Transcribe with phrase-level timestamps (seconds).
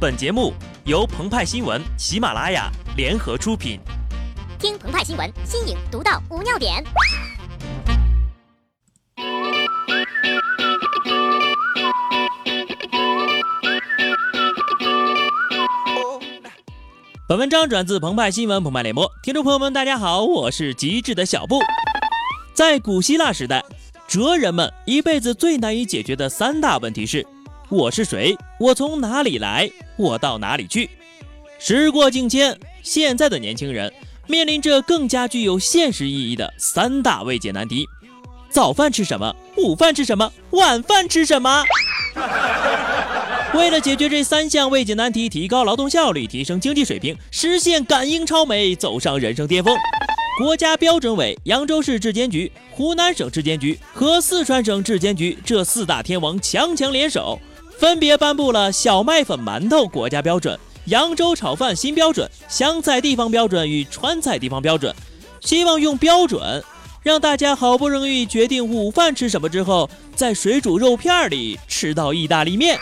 [0.00, 0.54] 本节目
[0.86, 3.78] 由澎湃新闻、喜马拉雅联合出品。
[4.58, 6.82] 听澎湃新闻，新颖独到，无尿点。
[17.28, 21.58] 本文章转自澎湃新闻澎湃联播，听众朋友们，大家好，我是极致的小布。
[22.54, 23.62] 在古希腊时代，
[24.08, 27.26] 哲人们一辈子最难以解决的三大问题是。
[27.68, 28.36] 我是谁？
[28.58, 29.70] 我从哪里来？
[30.00, 30.88] 我到哪里去？
[31.58, 33.92] 时过境迁，现在的年轻人
[34.26, 37.86] 面临着更加具有现实意义的三大未解难题：
[38.48, 39.36] 早饭吃什么？
[39.58, 40.32] 午饭吃什么？
[40.52, 41.62] 晚饭吃什么？
[43.52, 49.76] 为了解决这三项未解难题，提高劳动效率，提升经济水平，实现赶英超美，走上人生巅峰，
[50.38, 57.38] 国家标准委、扬州市质监局、湖南省质监局和四川省质监局这四大天王强强联手。
[57.80, 64.94] 分别颁布了小麦粉馒头国家标准、扬州炒饭新标准、湘菜地方标准与川菜地方标准，
[65.40, 66.62] 希望用标准
[67.02, 72.78] 让大家好不容易决定午饭吃什么之后，在水煮肉片里吃到意大利面。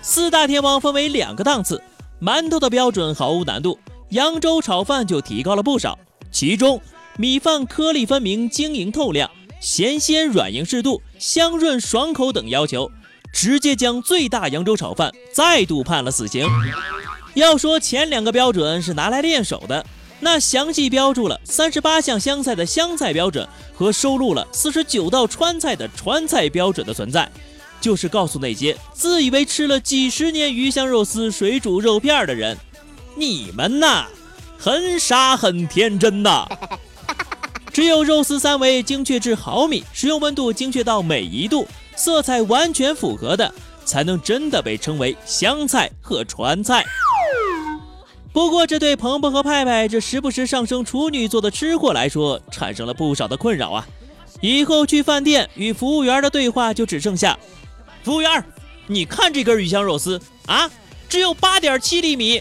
[0.00, 1.82] 四大天王分为两个档次，
[2.22, 3.76] 馒头的标准毫无难度，
[4.10, 5.98] 扬州炒饭就提高了不少。
[6.30, 6.80] 其中
[7.16, 9.28] 米饭颗粒分明、晶莹透亮，
[9.60, 12.88] 咸鲜软硬适度、香润爽口等要求。
[13.32, 16.46] 直接将最大扬州炒饭再度判了死刑。
[17.34, 19.86] 要说前两个标准是拿来练手的，
[20.18, 27.30] 那详细标注了三十八项湘菜的湘菜标准和收录了四十九道川菜的川菜标准的存在，
[27.80, 32.58] 就是告诉那些自以为吃了几十年鱼香肉丝、水煮肉片的人，
[33.14, 34.06] 你们呐，
[34.58, 36.46] 很傻很天真呐。
[37.72, 41.66] 只有肉丝三维精确至毫米，食用温度精确到每一度。
[42.00, 43.52] 色彩完全符合的，
[43.84, 46.82] 才能真的被称为湘菜和川菜。
[48.32, 53.86] 不过，这对鹏鹏和派派这时不时上升处女座的吃货来说，产生了不少的困扰啊！
[54.40, 57.38] 以后去饭店与服务员的对话就只剩下
[58.02, 58.42] ：“服务员，
[58.86, 60.70] 你看这根鱼香肉丝啊，
[61.06, 62.40] 只有八点七厘米。”“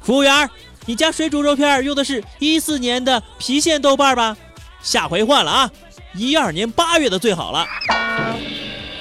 [0.00, 0.48] 服务员，
[0.86, 4.36] 你家水煮肉片用的是一四年的郫县豆瓣吧？
[4.82, 5.70] 下回换了啊，
[6.14, 7.66] 一二年八月的最好了。”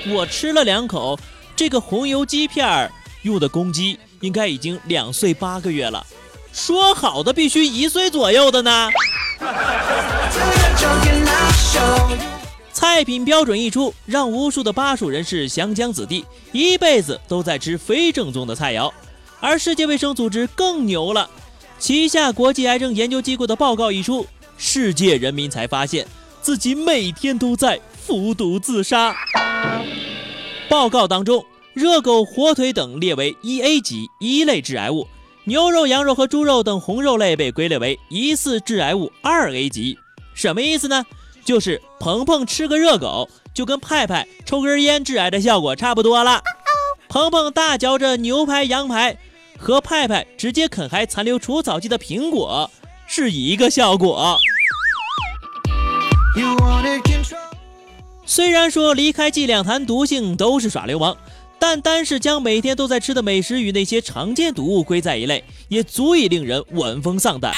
[0.08, 1.20] 我吃了两口，
[1.56, 2.92] 这个红油鸡片儿
[3.22, 6.06] 用的公鸡应该已经两岁八个月了。
[6.52, 8.90] 说好的必须一岁左右的呢？
[12.74, 18.92] 菜品标准一出，让无数的巴蜀人士、湘江子弟一辈子都在吃非正宗的菜肴。
[19.40, 21.30] 而世界卫生组织更牛了，
[21.78, 24.26] 旗下国际癌症研究机构的报告一出，
[24.58, 26.08] 世界人民才发现
[26.42, 27.80] 自己每天都在。
[28.12, 29.16] 服毒自杀。
[30.68, 35.08] 报告当中，热狗、火腿等列为一 A 级一类致癌物，
[35.46, 39.98] 牛肉、羊肉和猪肉等红肉类被归类为疑似致癌物二 A 级。
[40.34, 41.06] 什么意思呢？
[41.46, 46.42] 就是鹏鹏吃个热狗，就跟派派抽根烟致癌的效果差不多了。
[47.08, 49.18] 鹏鹏大嚼着牛排、羊排，
[49.58, 52.70] 和派派直接啃还残留除草剂的苹果
[53.08, 54.38] 是一个效果。
[58.32, 61.18] 虽然说离开剂量谈毒性都是耍流氓，
[61.60, 67.54] 但单是将每天都在吃的美食与那些常见毒物归在一类，也足以令人闻风丧胆。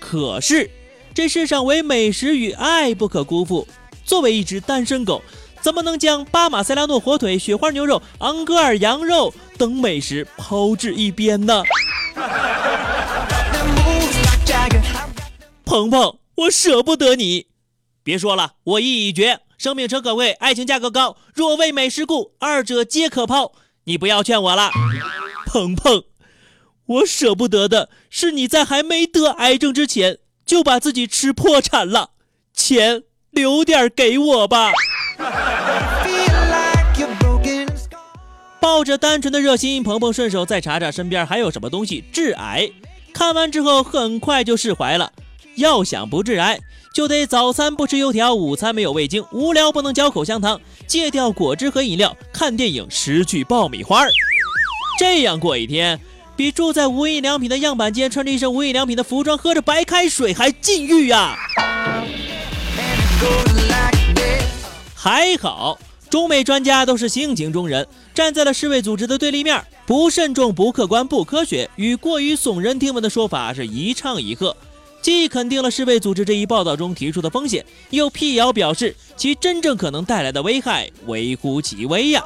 [0.00, 0.68] 可是
[1.14, 3.68] 这世上唯美食与爱不可辜负。
[4.04, 5.22] 作为一只单身狗，
[5.60, 11.62] 怎么能将巴马塞拉诺火腿、雪花牛肉、昂格尔羊肉等美食抛至一边呢？
[15.64, 17.46] 鹏鹏，我舍不得你。
[18.02, 19.38] 别说了，我意已决。
[19.58, 21.16] 生命诚可贵，爱情价格高。
[21.34, 23.52] 若为美食故，二者皆可抛。
[23.84, 24.70] 你不要劝我了，
[25.46, 26.04] 鹏鹏，
[26.86, 32.10] 我舍不得的是你在还没得癌症之前就把自己吃破产了。
[32.54, 34.70] 钱留点给我吧。
[38.60, 42.70] 抱着单纯的热心，鹏鹏顺手再查查身边还有什么东西致癌。
[43.12, 45.12] 看完之后，很快就释怀了。
[45.58, 46.58] 要想不致癌。
[46.94, 54.10] 就得早餐不吃油条，午餐没有味精，无聊不能嚼口香糖，戒掉果汁和饮料，看电影失去爆米花儿
[54.98, 56.00] 这样过一天，
[56.34, 61.36] 比住在无印良品的样板间，穿着一身无印良品的服装，喝着白开水还禁欲呀！
[64.94, 65.78] 还好，
[66.10, 74.56] 中美专家都是性情中人，站在了世卫组织的对立面，不慎重、不客观、不科学，与过于耸人听闻的说法是一唱一和。
[75.00, 82.24] 既肯定了世卫组织这一报道中提出的风险，又辟谣表示其真正可能带来的危害微乎其微呀。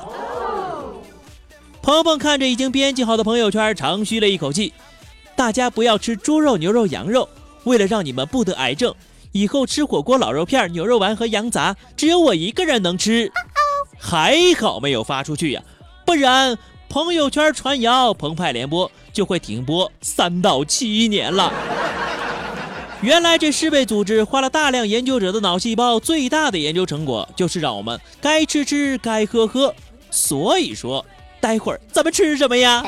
[1.83, 4.73] 鹏鹏看着已经编辑好的朋友圈，长吁了一口气。
[5.35, 7.29] 大家不要吃猪肉、牛肉、羊肉，
[7.65, 8.95] 为了让你们不得癌症，
[9.33, 13.33] 以后吃火锅、老肉片、牛肉丸和羊杂，只有我一个人能吃。
[13.99, 15.63] 还好没有发出去呀，
[16.05, 16.57] 不然
[16.89, 21.53] 朋友圈传谣，澎湃联播就会停播三到七年了。
[23.03, 29.75] 原来这世卫组织花了大量研究者的脑细胞，最大的研究成果就是让我们该吃吃，该喝喝。
[30.11, 31.05] 所以说，
[31.41, 32.85] 待会儿咱们吃什么呀？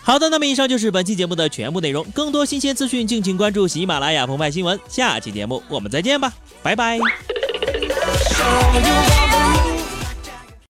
[0.00, 2.04] 好的，那么以上就是本期节目的全部内容。
[2.14, 4.78] 更多新鲜资讯，敬请关注喜马拉雅澎湃新闻。
[4.88, 6.32] 下期节目我们再见吧，
[6.62, 7.00] 拜拜。